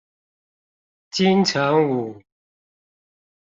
[1.11, 2.23] 金城武